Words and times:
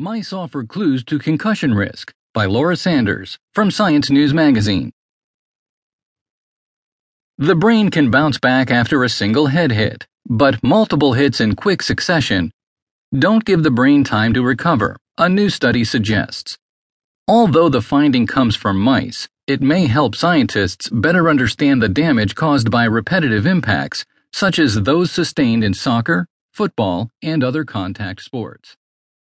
Mice 0.00 0.32
Offer 0.32 0.62
Clues 0.62 1.02
to 1.06 1.18
Concussion 1.18 1.74
Risk 1.74 2.14
by 2.32 2.44
Laura 2.44 2.76
Sanders 2.76 3.36
from 3.52 3.68
Science 3.68 4.10
News 4.10 4.32
Magazine. 4.32 4.92
The 7.36 7.56
brain 7.56 7.90
can 7.90 8.08
bounce 8.08 8.38
back 8.38 8.70
after 8.70 9.02
a 9.02 9.08
single 9.08 9.48
head 9.48 9.72
hit, 9.72 10.06
but 10.24 10.62
multiple 10.62 11.14
hits 11.14 11.40
in 11.40 11.56
quick 11.56 11.82
succession 11.82 12.52
don't 13.12 13.44
give 13.44 13.64
the 13.64 13.72
brain 13.72 14.04
time 14.04 14.32
to 14.34 14.42
recover, 14.44 14.96
a 15.18 15.28
new 15.28 15.50
study 15.50 15.82
suggests. 15.82 16.56
Although 17.26 17.68
the 17.68 17.82
finding 17.82 18.28
comes 18.28 18.54
from 18.54 18.78
mice, 18.78 19.28
it 19.48 19.60
may 19.60 19.86
help 19.86 20.14
scientists 20.14 20.88
better 20.90 21.28
understand 21.28 21.82
the 21.82 21.88
damage 21.88 22.36
caused 22.36 22.70
by 22.70 22.84
repetitive 22.84 23.46
impacts, 23.46 24.04
such 24.32 24.60
as 24.60 24.82
those 24.82 25.10
sustained 25.10 25.64
in 25.64 25.74
soccer, 25.74 26.28
football, 26.52 27.10
and 27.20 27.42
other 27.42 27.64
contact 27.64 28.22
sports. 28.22 28.76